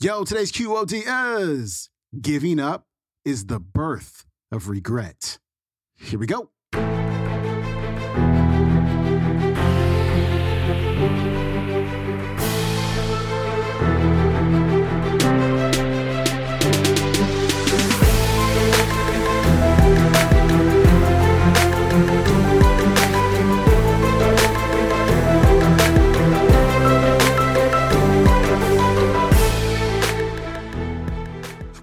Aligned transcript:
Yo, 0.00 0.22
today's 0.22 0.52
QOD 0.52 1.02
is 1.40 1.90
giving 2.20 2.60
up 2.60 2.84
is 3.24 3.46
the 3.46 3.58
birth 3.58 4.26
of 4.52 4.68
regret. 4.68 5.40
Here 5.96 6.20
we 6.20 6.26
go. 6.28 6.50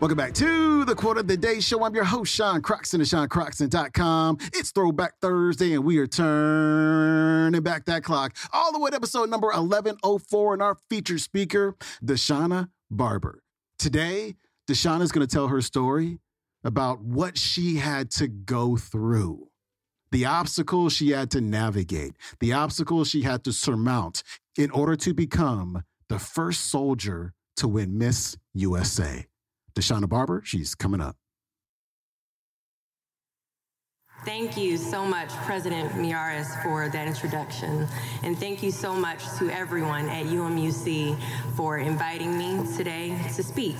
Welcome 0.01 0.17
back 0.17 0.33
to 0.33 0.83
the 0.83 0.93
Quote 0.93 1.17
of 1.17 1.25
the 1.25 1.37
Day 1.37 1.61
Show. 1.61 1.81
I'm 1.85 1.95
your 1.95 2.03
host, 2.03 2.35
Sean 2.35 2.61
Croxton 2.61 2.99
of 2.99 3.07
SeanCroxton.com. 3.07 4.39
It's 4.53 4.71
Throwback 4.71 5.13
Thursday, 5.21 5.71
and 5.71 5.85
we 5.85 5.99
are 5.99 6.05
turning 6.05 7.61
back 7.61 7.85
that 7.85 8.03
clock 8.03 8.35
all 8.51 8.73
the 8.73 8.79
way 8.79 8.89
to 8.89 8.97
episode 8.97 9.29
number 9.29 9.47
1104 9.47 10.53
and 10.53 10.61
our 10.61 10.75
featured 10.89 11.21
speaker, 11.21 11.75
Deshauna 12.03 12.67
Barber. 12.91 13.41
Today, 13.79 14.35
Deshauna 14.69 15.01
is 15.01 15.13
going 15.13 15.25
to 15.25 15.33
tell 15.33 15.47
her 15.47 15.61
story 15.61 16.19
about 16.65 16.99
what 16.99 17.37
she 17.37 17.77
had 17.77 18.11
to 18.11 18.27
go 18.27 18.75
through, 18.75 19.47
the 20.11 20.25
obstacles 20.25 20.91
she 20.91 21.11
had 21.11 21.31
to 21.31 21.39
navigate, 21.39 22.17
the 22.41 22.51
obstacles 22.51 23.09
she 23.09 23.21
had 23.21 23.45
to 23.45 23.53
surmount 23.53 24.23
in 24.57 24.69
order 24.71 24.97
to 24.97 25.13
become 25.13 25.85
the 26.09 26.19
first 26.19 26.65
soldier 26.65 27.33
to 27.55 27.69
win 27.69 27.97
Miss 27.97 28.35
USA. 28.53 29.25
Deshauna 29.75 30.07
Barber, 30.07 30.41
she's 30.43 30.73
coming 30.73 31.01
up. 31.01 31.17
Thank 34.23 34.57
you 34.57 34.77
so 34.77 35.05
much, 35.05 35.29
President 35.45 35.91
Miyares, 35.91 36.63
for 36.63 36.89
that 36.89 37.07
introduction. 37.07 37.85
And 38.23 38.35
thank 38.35 38.63
you 38.63 38.71
so 38.71 38.95
much 38.95 39.21
to 39.37 39.51
everyone 39.51 40.09
at 40.09 40.25
UMUC 40.25 41.15
for 41.55 41.77
inviting 41.77 42.35
me 42.35 42.65
today 42.75 43.15
to 43.35 43.43
speak. 43.43 43.75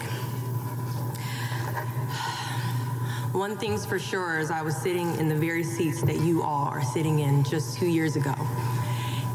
One 3.31 3.57
thing's 3.57 3.85
for 3.85 3.97
sure 3.97 4.37
is 4.39 4.51
I 4.51 4.61
was 4.61 4.77
sitting 4.77 5.17
in 5.17 5.29
the 5.29 5.35
very 5.35 5.63
seats 5.63 6.01
that 6.03 6.19
you 6.19 6.43
all 6.43 6.67
are 6.67 6.83
sitting 6.83 7.19
in 7.19 7.43
just 7.43 7.77
two 7.77 7.87
years 7.87 8.15
ago. 8.15 8.35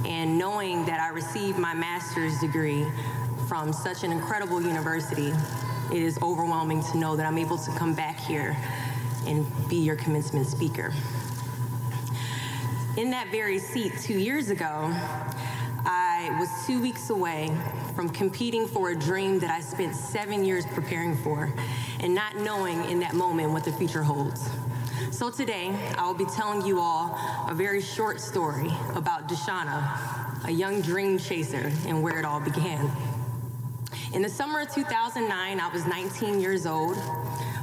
And 0.06 0.38
knowing 0.38 0.84
that 0.84 1.00
I 1.00 1.08
received 1.08 1.58
my 1.58 1.74
master's 1.74 2.38
degree 2.38 2.86
from 3.48 3.72
such 3.72 4.04
an 4.04 4.12
incredible 4.12 4.62
university 4.62 5.32
it 5.92 6.02
is 6.02 6.18
overwhelming 6.22 6.82
to 6.84 6.98
know 6.98 7.16
that 7.16 7.26
I'm 7.26 7.38
able 7.38 7.58
to 7.58 7.70
come 7.72 7.94
back 7.94 8.18
here 8.18 8.56
and 9.26 9.46
be 9.68 9.76
your 9.76 9.96
commencement 9.96 10.46
speaker. 10.46 10.92
In 12.96 13.10
that 13.10 13.28
very 13.30 13.58
seat 13.58 13.92
two 14.00 14.18
years 14.18 14.50
ago, 14.50 14.92
I 15.84 16.36
was 16.38 16.48
two 16.66 16.80
weeks 16.80 17.10
away 17.10 17.50
from 17.96 18.08
competing 18.08 18.66
for 18.66 18.90
a 18.90 18.96
dream 18.96 19.38
that 19.40 19.50
I 19.50 19.60
spent 19.60 19.96
seven 19.96 20.44
years 20.44 20.64
preparing 20.66 21.16
for 21.16 21.52
and 22.00 22.14
not 22.14 22.36
knowing 22.36 22.84
in 22.84 23.00
that 23.00 23.14
moment 23.14 23.50
what 23.50 23.64
the 23.64 23.72
future 23.72 24.02
holds. 24.02 24.48
So 25.10 25.30
today, 25.30 25.74
I 25.98 26.06
will 26.06 26.14
be 26.14 26.26
telling 26.26 26.64
you 26.64 26.78
all 26.78 27.18
a 27.48 27.54
very 27.54 27.80
short 27.82 28.20
story 28.20 28.70
about 28.94 29.28
Deshauna, 29.28 30.46
a 30.46 30.50
young 30.50 30.80
dream 30.80 31.18
chaser, 31.18 31.72
and 31.86 32.02
where 32.02 32.18
it 32.18 32.24
all 32.24 32.40
began. 32.40 32.90
In 34.12 34.22
the 34.22 34.28
summer 34.28 34.62
of 34.62 34.74
2009, 34.74 35.60
I 35.60 35.68
was 35.68 35.86
19 35.86 36.40
years 36.40 36.66
old, 36.66 36.96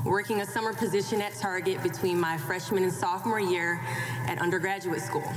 working 0.06 0.40
a 0.40 0.46
summer 0.46 0.74
position 0.74 1.22
at 1.22 1.36
Target 1.36 1.84
between 1.84 2.18
my 2.18 2.38
freshman 2.38 2.84
and 2.84 2.94
sophomore 2.94 3.42
year 3.42 3.82
at 4.28 4.40
undergraduate 4.40 5.02
school. 5.02 5.30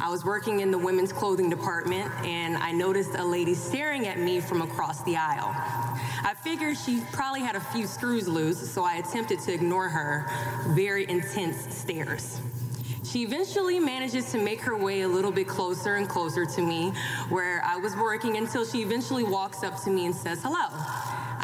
I 0.00 0.10
was 0.10 0.24
working 0.24 0.58
in 0.58 0.72
the 0.72 0.78
women's 0.78 1.12
clothing 1.12 1.50
department 1.50 2.10
and 2.24 2.56
I 2.56 2.72
noticed 2.72 3.14
a 3.14 3.24
lady 3.24 3.54
staring 3.54 4.08
at 4.08 4.18
me 4.18 4.40
from 4.40 4.60
across 4.60 5.04
the 5.04 5.16
aisle. 5.16 5.52
I 5.54 6.34
figured 6.42 6.78
she 6.78 7.00
probably 7.12 7.42
had 7.42 7.54
a 7.54 7.60
few 7.60 7.86
screws 7.86 8.26
loose, 8.26 8.58
so 8.58 8.82
I 8.82 8.96
attempted 8.96 9.38
to 9.40 9.54
ignore 9.54 9.88
her 9.88 10.26
very 10.74 11.08
intense 11.08 11.72
stares. 11.72 12.40
She 13.04 13.22
eventually 13.22 13.78
manages 13.78 14.32
to 14.32 14.38
make 14.38 14.60
her 14.62 14.76
way 14.76 15.02
a 15.02 15.08
little 15.08 15.30
bit 15.30 15.46
closer 15.46 15.96
and 15.96 16.08
closer 16.08 16.46
to 16.46 16.62
me 16.62 16.92
where 17.28 17.62
I 17.64 17.76
was 17.76 17.94
working 17.96 18.38
until 18.38 18.64
she 18.64 18.80
eventually 18.80 19.24
walks 19.24 19.62
up 19.62 19.80
to 19.82 19.90
me 19.90 20.06
and 20.06 20.14
says, 20.14 20.42
hello. 20.42 20.68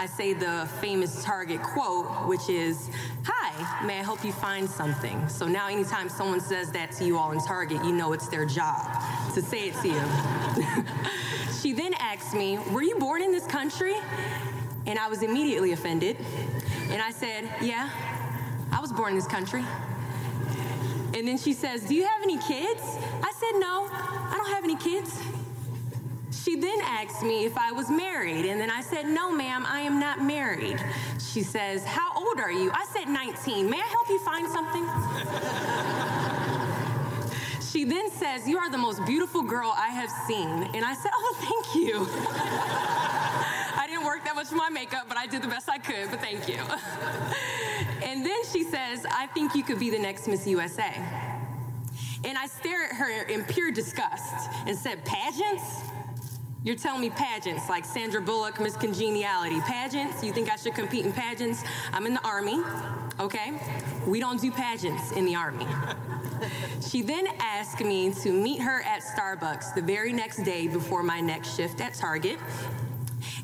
I 0.00 0.06
say 0.06 0.32
the 0.32 0.66
famous 0.80 1.22
Target 1.22 1.62
quote, 1.62 2.06
which 2.26 2.48
is, 2.48 2.88
Hi, 3.24 3.84
may 3.84 3.98
I 3.98 4.02
help 4.02 4.24
you 4.24 4.32
find 4.32 4.68
something? 4.68 5.28
So 5.28 5.46
now, 5.46 5.68
anytime 5.68 6.08
someone 6.08 6.40
says 6.40 6.72
that 6.72 6.92
to 6.92 7.04
you 7.04 7.18
all 7.18 7.32
in 7.32 7.40
Target, 7.40 7.84
you 7.84 7.92
know 7.92 8.14
it's 8.14 8.26
their 8.28 8.46
job 8.46 8.86
to 9.34 9.42
say 9.42 9.68
it 9.68 9.74
to 9.82 9.88
you. 9.88 10.74
she 11.60 11.74
then 11.74 11.92
asks 11.98 12.32
me, 12.32 12.58
Were 12.70 12.82
you 12.82 12.98
born 12.98 13.20
in 13.20 13.30
this 13.30 13.46
country? 13.46 13.94
And 14.86 14.98
I 14.98 15.06
was 15.08 15.22
immediately 15.22 15.72
offended. 15.72 16.16
And 16.88 17.02
I 17.02 17.10
said, 17.10 17.50
Yeah, 17.60 17.90
I 18.72 18.80
was 18.80 18.94
born 18.94 19.10
in 19.10 19.16
this 19.16 19.28
country. 19.28 19.62
And 21.20 21.28
then 21.28 21.36
she 21.36 21.52
says, 21.52 21.82
Do 21.82 21.94
you 21.94 22.04
have 22.04 22.22
any 22.22 22.38
kids? 22.38 22.80
I 23.22 23.30
said, 23.38 23.60
No, 23.60 23.90
I 23.92 24.34
don't 24.38 24.54
have 24.54 24.64
any 24.64 24.74
kids. 24.76 25.20
She 26.32 26.56
then 26.56 26.80
asked 26.80 27.22
me 27.22 27.44
if 27.44 27.58
I 27.58 27.72
was 27.72 27.90
married, 27.90 28.46
and 28.46 28.58
then 28.58 28.70
I 28.70 28.80
said, 28.80 29.04
No, 29.06 29.30
ma'am, 29.30 29.66
I 29.68 29.80
am 29.80 30.00
not 30.00 30.22
married. 30.22 30.82
She 31.22 31.42
says, 31.42 31.84
How 31.84 32.10
old 32.16 32.40
are 32.40 32.50
you? 32.50 32.70
I 32.72 32.86
said, 32.86 33.06
19. 33.06 33.68
May 33.68 33.76
I 33.76 33.86
help 33.86 34.08
you 34.08 34.18
find 34.20 34.48
something? 34.48 34.88
she 37.70 37.84
then 37.84 38.10
says, 38.12 38.48
You 38.48 38.56
are 38.56 38.70
the 38.70 38.78
most 38.78 39.04
beautiful 39.04 39.42
girl 39.42 39.74
I 39.76 39.88
have 39.88 40.08
seen. 40.26 40.70
And 40.72 40.86
I 40.86 40.94
said, 40.94 41.10
Oh, 41.14 41.36
thank 41.38 41.84
you. 41.84 42.08
I 43.76 43.84
didn't 43.86 44.06
work 44.06 44.24
that 44.24 44.36
much 44.36 44.46
for 44.46 44.56
my 44.56 44.70
makeup, 44.70 45.04
but 45.06 45.18
I 45.18 45.26
did 45.26 45.42
the 45.42 45.48
best 45.48 45.68
I 45.68 45.76
could, 45.76 46.10
but 46.10 46.22
thank 46.22 46.48
you. 46.48 46.62
And 48.10 48.26
then 48.26 48.44
she 48.52 48.64
says, 48.64 49.06
I 49.08 49.28
think 49.28 49.54
you 49.54 49.62
could 49.62 49.78
be 49.78 49.88
the 49.88 49.98
next 49.98 50.26
Miss 50.26 50.44
USA. 50.44 50.92
And 52.24 52.36
I 52.36 52.48
stare 52.48 52.86
at 52.86 52.96
her 52.96 53.22
in 53.28 53.44
pure 53.44 53.70
disgust 53.70 54.50
and 54.66 54.76
said, 54.76 55.04
Pageants? 55.04 55.84
You're 56.64 56.76
telling 56.76 57.00
me 57.02 57.10
pageants 57.10 57.68
like 57.68 57.84
Sandra 57.84 58.20
Bullock, 58.20 58.60
Miss 58.60 58.76
Congeniality. 58.76 59.60
Pageants? 59.60 60.24
You 60.24 60.32
think 60.32 60.50
I 60.50 60.56
should 60.56 60.74
compete 60.74 61.06
in 61.06 61.12
pageants? 61.12 61.62
I'm 61.92 62.04
in 62.04 62.12
the 62.12 62.26
Army, 62.26 62.60
okay? 63.20 63.58
We 64.06 64.18
don't 64.18 64.40
do 64.40 64.50
pageants 64.50 65.12
in 65.12 65.24
the 65.24 65.36
Army. 65.36 65.66
she 66.86 67.02
then 67.02 67.28
asked 67.38 67.80
me 67.80 68.12
to 68.12 68.32
meet 68.32 68.60
her 68.60 68.82
at 68.82 69.02
Starbucks 69.02 69.74
the 69.74 69.82
very 69.82 70.12
next 70.12 70.42
day 70.42 70.66
before 70.66 71.04
my 71.04 71.20
next 71.20 71.56
shift 71.56 71.80
at 71.80 71.94
Target 71.94 72.38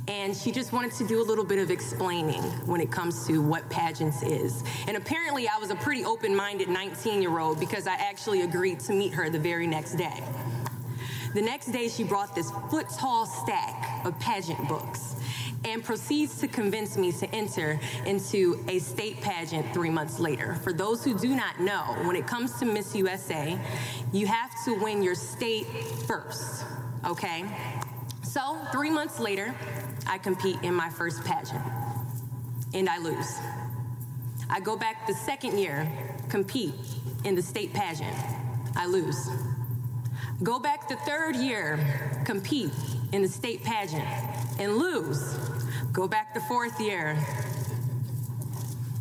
and 0.09 0.37
she 0.37 0.53
just 0.53 0.73
wanted 0.73 0.93
to 0.93 1.07
do 1.07 1.21
a 1.21 1.25
little 1.25 1.45
bit 1.45 1.59
of 1.59 1.71
explaining 1.71 2.43
when 2.67 2.81
it 2.81 2.91
comes 2.91 3.27
to 3.27 3.43
what 3.43 3.69
pageants 3.71 4.23
is. 4.23 4.63
And 4.87 4.97
apparently, 4.97 5.49
I 5.49 5.59
was 5.59 5.71
a 5.71 5.77
pretty 5.77 6.05
open 6.05 6.35
minded 6.35 6.69
19 6.69 7.21
year 7.21 7.39
old 7.39 7.59
because 7.59 7.87
I 7.87 7.95
actually 7.95 8.43
agreed 8.43 8.81
to 8.81 8.93
meet 8.93 9.13
her 9.15 9.29
the 9.31 9.39
very 9.39 9.67
next 9.67 9.95
day. 9.95 10.23
The 11.35 11.43
next 11.43 11.67
day, 11.67 11.89
she 11.89 12.05
brought 12.05 12.35
this 12.35 12.51
foot 12.71 12.87
tall 12.89 13.27
stack 13.27 14.07
of 14.07 14.19
pageant 14.21 14.69
books 14.69 15.17
and 15.65 15.83
proceeds 15.83 16.39
to 16.39 16.49
convince 16.49 16.97
me 16.97 17.11
to 17.13 17.27
enter 17.35 17.81
into 18.05 18.65
a 18.69 18.79
state 18.79 19.21
pageant 19.21 19.67
three 19.75 19.91
months 19.91 20.21
later. 20.21 20.55
For 20.63 20.73
those 20.73 21.05
who 21.05 21.19
do 21.19 21.35
not 21.35 21.59
know, 21.61 21.83
when 22.05 22.15
it 22.15 22.27
comes 22.27 22.59
to 22.61 22.65
Miss 22.65 22.95
USA, 22.95 23.59
you 24.13 24.27
have 24.27 24.51
to 24.65 24.75
win 24.75 25.03
your 25.03 25.15
state 25.15 25.67
first, 26.07 26.65
okay? 27.05 27.45
So, 28.23 28.59
three 28.71 28.91
months 28.91 29.19
later, 29.19 29.55
I 30.09 30.19
compete 30.19 30.59
in 30.63 30.75
my 30.75 30.89
first 30.89 31.25
pageant 31.25 31.63
and 32.75 32.89
I 32.89 32.99
lose. 32.99 33.39
I 34.49 34.61
go 34.61 34.77
back 34.77 35.07
the 35.07 35.15
second 35.15 35.59
year, 35.59 35.91
compete 36.29 36.75
in 37.25 37.35
the 37.35 37.43
state 37.43 37.73
pageant. 37.73 38.17
I 38.77 38.87
lose. 38.87 39.29
Go 40.43 40.59
back 40.59 40.89
the 40.89 40.97
third 40.97 41.35
year, 41.35 42.23
compete 42.25 42.71
in 43.13 43.23
the 43.23 43.29
state 43.29 43.65
pageant 43.65 44.07
and 44.59 44.77
lose. 44.77 45.35
Go 45.93 46.07
back 46.07 46.35
the 46.35 46.41
fourth 46.41 46.79
year, 46.81 47.17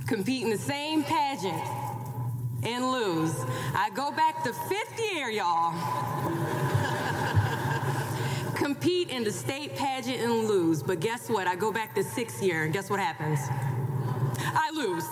compete 0.07 0.43
in 0.43 0.49
the 0.49 0.57
same 0.57 1.03
pageant 1.03 1.61
and 2.63 2.91
lose. 2.91 3.35
I 3.75 3.89
go 3.93 4.11
back 4.11 4.43
the 4.43 4.53
fifth 4.53 4.99
year, 5.13 5.29
y'all 5.29 6.64
compete 8.65 9.09
in 9.11 9.23
the 9.23 9.31
state 9.31 9.75
pageant 9.75 10.19
and 10.21 10.47
lose. 10.47 10.81
But 10.81 10.99
guess 10.99 11.29
what? 11.29 11.45
I 11.45 11.55
go 11.55 11.71
back 11.71 11.93
the 11.93 12.01
sixth 12.01 12.41
year, 12.41 12.63
and 12.63 12.73
guess 12.73 12.89
what 12.89 12.99
happens? 12.99 13.37
I 14.39 14.71
lose. 14.73 15.03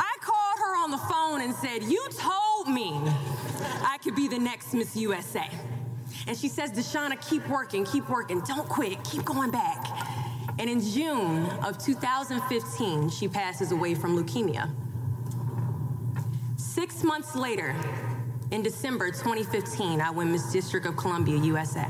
I 0.00 0.16
called 0.22 0.58
her 0.58 0.74
on 0.82 0.90
the 0.90 0.96
phone 0.96 1.42
and 1.42 1.54
said, 1.54 1.82
You 1.82 2.02
told 2.16 2.68
me 2.68 2.98
I 3.82 3.98
could 4.02 4.14
be 4.14 4.26
the 4.26 4.38
next 4.38 4.72
Miss 4.72 4.96
USA. 4.96 5.50
And 6.26 6.34
she 6.34 6.48
says, 6.48 6.70
Deshauna, 6.70 7.20
keep 7.28 7.46
working, 7.46 7.84
keep 7.84 8.08
working, 8.08 8.40
don't 8.40 8.66
quit, 8.66 9.04
keep 9.04 9.22
going 9.22 9.50
back. 9.50 9.86
And 10.58 10.70
in 10.70 10.80
June 10.80 11.44
of 11.62 11.76
2015, 11.76 13.10
she 13.10 13.28
passes 13.28 13.70
away 13.70 13.94
from 13.94 14.16
leukemia. 14.16 14.70
Six 16.56 17.04
months 17.04 17.36
later, 17.36 17.76
in 18.50 18.62
December 18.62 19.10
2015, 19.10 20.00
I 20.00 20.10
win 20.10 20.30
Miss 20.30 20.52
District 20.52 20.86
of 20.86 20.96
Columbia, 20.96 21.36
USA. 21.38 21.86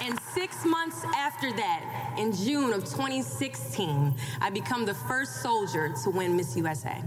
And 0.00 0.18
six 0.32 0.64
months 0.64 1.04
after 1.16 1.52
that, 1.52 2.14
in 2.18 2.32
June 2.32 2.72
of 2.72 2.84
2016, 2.84 4.16
I 4.40 4.50
become 4.50 4.84
the 4.84 4.94
first 4.94 5.40
soldier 5.42 5.94
to 6.02 6.10
win 6.10 6.36
Miss 6.36 6.56
USA. 6.56 7.02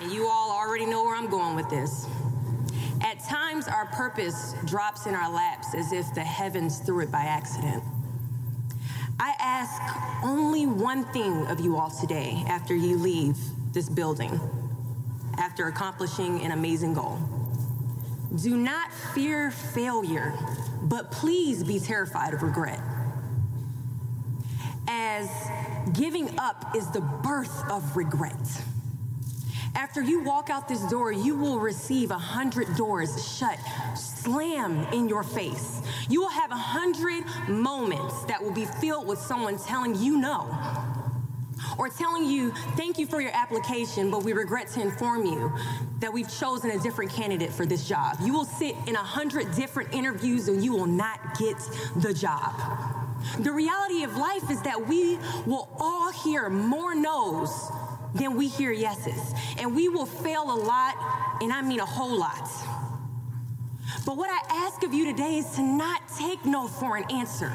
And 0.00 0.12
you 0.12 0.28
all 0.28 0.50
already 0.50 0.86
know 0.86 1.04
where 1.04 1.16
I'm 1.16 1.28
going 1.28 1.56
with 1.56 1.68
this. 1.68 2.06
At 3.02 3.22
times, 3.22 3.68
our 3.68 3.86
purpose 3.86 4.54
drops 4.64 5.06
in 5.06 5.14
our 5.14 5.30
as 5.74 5.92
if 5.92 6.12
the 6.14 6.24
heavens 6.24 6.78
threw 6.80 7.00
it 7.00 7.10
by 7.10 7.22
accident. 7.22 7.82
I 9.20 9.34
ask 9.38 10.24
only 10.24 10.66
one 10.66 11.04
thing 11.12 11.46
of 11.46 11.60
you 11.60 11.76
all 11.76 11.90
today 11.90 12.42
after 12.48 12.74
you 12.74 12.98
leave 12.98 13.36
this 13.72 13.88
building, 13.88 14.38
after 15.38 15.68
accomplishing 15.68 16.42
an 16.42 16.50
amazing 16.50 16.94
goal. 16.94 17.18
Do 18.42 18.56
not 18.56 18.92
fear 19.14 19.52
failure, 19.52 20.34
but 20.82 21.12
please 21.12 21.62
be 21.62 21.78
terrified 21.78 22.34
of 22.34 22.42
regret. 22.42 22.80
As 24.88 25.30
giving 25.92 26.38
up 26.38 26.74
is 26.74 26.90
the 26.90 27.00
birth 27.00 27.70
of 27.70 27.96
regret. 27.96 28.36
After 29.74 30.00
you 30.00 30.22
walk 30.22 30.50
out 30.50 30.68
this 30.68 30.82
door, 30.88 31.12
you 31.12 31.36
will 31.36 31.58
receive 31.58 32.10
a 32.10 32.18
hundred 32.18 32.76
doors 32.76 33.36
shut, 33.36 33.58
slam 33.96 34.86
in 34.92 35.08
your 35.08 35.22
face. 35.24 35.82
You 36.08 36.20
will 36.20 36.30
have 36.30 36.52
a 36.52 36.56
hundred 36.56 37.24
moments 37.48 38.24
that 38.24 38.42
will 38.42 38.52
be 38.52 38.66
filled 38.66 39.06
with 39.06 39.18
someone 39.18 39.58
telling 39.58 39.96
you 39.96 40.18
no. 40.18 40.56
Or 41.76 41.88
telling 41.88 42.24
you, 42.24 42.52
thank 42.76 42.98
you 42.98 43.06
for 43.06 43.20
your 43.20 43.32
application, 43.34 44.10
but 44.10 44.22
we 44.22 44.32
regret 44.32 44.68
to 44.72 44.80
inform 44.80 45.26
you 45.26 45.52
that 45.98 46.12
we've 46.12 46.32
chosen 46.32 46.70
a 46.70 46.78
different 46.78 47.12
candidate 47.12 47.52
for 47.52 47.66
this 47.66 47.88
job. 47.88 48.16
You 48.22 48.32
will 48.32 48.44
sit 48.44 48.76
in 48.86 48.94
a 48.94 49.02
hundred 49.02 49.54
different 49.56 49.92
interviews 49.92 50.46
and 50.46 50.62
you 50.62 50.72
will 50.72 50.86
not 50.86 51.36
get 51.38 51.56
the 51.96 52.14
job. 52.14 52.54
The 53.40 53.50
reality 53.50 54.04
of 54.04 54.16
life 54.16 54.50
is 54.50 54.60
that 54.62 54.86
we 54.86 55.18
will 55.46 55.68
all 55.80 56.12
hear 56.12 56.48
more 56.48 56.94
no's 56.94 57.70
than 58.14 58.36
we 58.36 58.48
hear 58.48 58.72
yeses. 58.72 59.34
And 59.58 59.74
we 59.74 59.88
will 59.88 60.06
fail 60.06 60.42
a 60.42 60.58
lot, 60.58 60.94
and 61.42 61.52
I 61.52 61.62
mean 61.62 61.80
a 61.80 61.86
whole 61.86 62.16
lot. 62.16 62.48
But 64.06 64.16
what 64.16 64.30
I 64.30 64.66
ask 64.66 64.82
of 64.82 64.92
you 64.92 65.06
today 65.06 65.38
is 65.38 65.50
to 65.56 65.62
not 65.62 66.02
take 66.18 66.44
no 66.44 66.68
for 66.68 66.96
an 66.96 67.04
answer. 67.10 67.52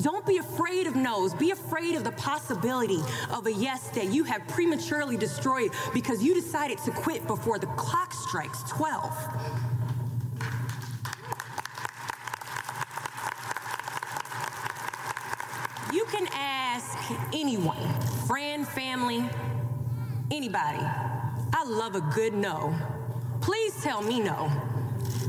Don't 0.00 0.24
be 0.26 0.38
afraid 0.38 0.86
of 0.86 0.96
no's. 0.96 1.34
Be 1.34 1.50
afraid 1.50 1.94
of 1.94 2.04
the 2.04 2.12
possibility 2.12 3.00
of 3.30 3.46
a 3.46 3.52
yes 3.52 3.88
that 3.90 4.06
you 4.06 4.24
have 4.24 4.46
prematurely 4.48 5.16
destroyed 5.16 5.72
because 5.92 6.22
you 6.22 6.34
decided 6.34 6.78
to 6.78 6.90
quit 6.90 7.26
before 7.26 7.58
the 7.58 7.66
clock 7.66 8.12
strikes 8.14 8.62
12. 8.70 9.14
You 15.92 16.04
can 16.06 16.28
ask 16.32 16.96
anyone, 17.34 17.76
friend, 18.26 18.66
family, 18.66 19.28
anybody. 20.30 20.84
I 21.52 21.64
love 21.66 21.94
a 21.94 22.00
good 22.00 22.34
no. 22.34 22.74
Please 23.40 23.74
tell 23.82 24.02
me 24.02 24.20
no. 24.20 24.50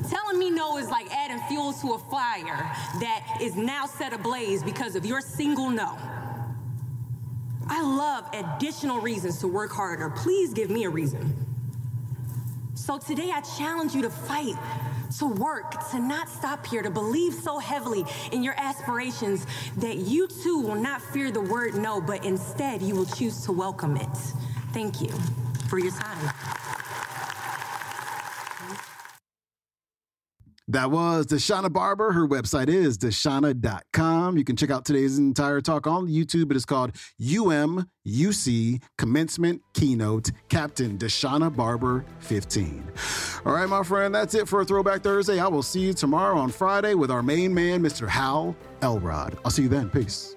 Telling 0.09 0.37
me 0.37 0.49
no 0.49 0.77
is 0.77 0.89
like 0.89 1.11
adding 1.11 1.39
fuel 1.47 1.73
to 1.73 1.93
a 1.93 1.99
fire 1.99 2.71
that 2.99 3.37
is 3.41 3.55
now 3.55 3.85
set 3.85 4.13
ablaze 4.13 4.63
because 4.63 4.95
of 4.95 5.05
your 5.05 5.21
single 5.21 5.69
no. 5.69 5.97
I 7.67 7.81
love 7.81 8.25
additional 8.33 8.99
reasons 8.99 9.39
to 9.39 9.47
work 9.47 9.71
harder. 9.71 10.09
Please 10.09 10.53
give 10.53 10.69
me 10.69 10.83
a 10.83 10.89
reason. 10.89 11.33
So 12.75 12.97
today 12.97 13.31
I 13.31 13.41
challenge 13.41 13.95
you 13.95 14.01
to 14.01 14.09
fight, 14.09 14.55
to 15.19 15.27
work, 15.27 15.89
to 15.91 15.99
not 15.99 16.27
stop 16.27 16.65
here, 16.65 16.81
to 16.81 16.89
believe 16.89 17.33
so 17.33 17.59
heavily 17.59 18.03
in 18.31 18.43
your 18.43 18.55
aspirations 18.57 19.45
that 19.77 19.97
you 19.97 20.27
too 20.27 20.59
will 20.59 20.75
not 20.75 21.01
fear 21.01 21.31
the 21.31 21.41
word 21.41 21.75
no, 21.75 22.01
but 22.01 22.25
instead 22.25 22.81
you 22.81 22.95
will 22.95 23.05
choose 23.05 23.45
to 23.45 23.51
welcome 23.51 23.95
it. 23.95 24.09
Thank 24.73 25.01
you 25.01 25.09
for 25.69 25.79
your 25.79 25.91
time. 25.91 26.33
That 30.71 30.89
was 30.89 31.25
Deshauna 31.25 31.73
Barber. 31.73 32.13
Her 32.13 32.25
website 32.25 32.69
is 32.69 32.97
deshauna.com. 32.97 34.37
You 34.37 34.45
can 34.45 34.55
check 34.55 34.69
out 34.69 34.85
today's 34.85 35.17
entire 35.17 35.59
talk 35.59 35.85
on 35.85 36.07
YouTube. 36.07 36.49
It 36.51 36.55
is 36.55 36.63
called 36.63 36.93
UMUC 37.19 38.81
Commencement 38.97 39.61
Keynote 39.73 40.31
Captain 40.47 40.97
Deshauna 40.97 41.53
Barber 41.53 42.05
15. 42.19 42.89
All 43.45 43.51
right, 43.51 43.67
my 43.67 43.83
friend, 43.83 44.15
that's 44.15 44.33
it 44.33 44.47
for 44.47 44.63
Throwback 44.63 45.01
Thursday. 45.03 45.41
I 45.41 45.47
will 45.47 45.63
see 45.63 45.81
you 45.81 45.93
tomorrow 45.93 46.37
on 46.37 46.49
Friday 46.51 46.93
with 46.93 47.11
our 47.11 47.21
main 47.21 47.53
man, 47.53 47.83
Mr. 47.83 48.07
Hal 48.07 48.55
Elrod. 48.81 49.37
I'll 49.43 49.51
see 49.51 49.63
you 49.63 49.69
then. 49.69 49.89
Peace. 49.89 50.35